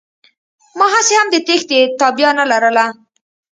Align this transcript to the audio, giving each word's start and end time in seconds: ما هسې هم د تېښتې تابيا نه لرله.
ما 0.77 0.85
هسې 0.95 1.13
هم 1.19 1.27
د 1.33 1.37
تېښتې 1.47 1.79
تابيا 1.99 2.29
نه 2.39 2.45
لرله. 2.51 2.85